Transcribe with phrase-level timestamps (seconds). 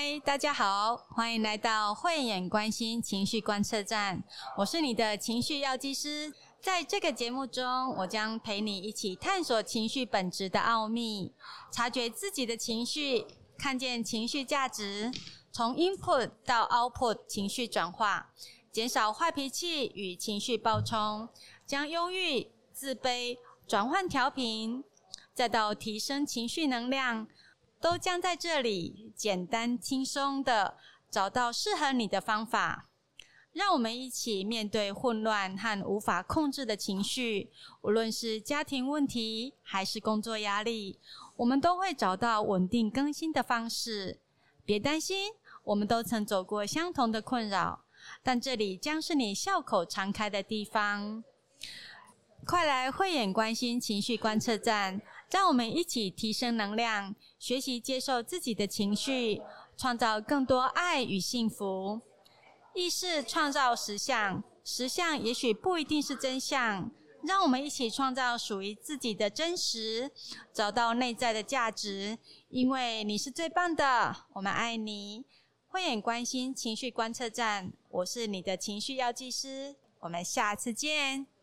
[0.00, 4.22] 嗨，大家好，欢迎来到慧眼关心情绪观测站。
[4.56, 11.34] 我是你的情绪药剂师，在这个节目中，我将陪你一起探索情绪本质的奥秘，
[11.72, 13.26] 察觉自己的情绪，
[13.58, 15.10] 看见情绪价值，
[15.50, 18.32] 从 input 到 output 情绪转化，
[18.70, 21.28] 减少坏脾气与情绪暴冲，
[21.66, 23.36] 将忧郁、自卑
[23.66, 24.84] 转换调频，
[25.34, 27.26] 再到提升情绪能量。
[27.80, 30.76] 都将在这里简单轻松的
[31.10, 32.88] 找到适合你的方法，
[33.52, 37.50] 让我们一起面对混乱和无法控制的情绪。
[37.82, 40.98] 无论是家庭问题还是工作压力，
[41.36, 44.20] 我们都会找到稳定更新的方式。
[44.64, 45.32] 别担心，
[45.64, 47.84] 我们都曾走过相同的困扰，
[48.22, 51.24] 但这里将是你笑口常开的地方。
[52.44, 55.00] 快来慧眼关心情绪观测站，
[55.30, 59.42] 让我们一起提升能量，学习接受自己的情绪，
[59.76, 62.00] 创造更多爱与幸福。
[62.74, 66.90] 意识创造实相，实相也许不一定是真相。
[67.24, 70.10] 让我们一起创造属于自己的真实，
[70.52, 72.16] 找到内在的价值。
[72.48, 75.24] 因为你是最棒的，我们爱你。
[75.66, 79.76] 慧眼关心情绪观测站，我是你的情绪药剂师。
[80.00, 81.26] 我们下次见。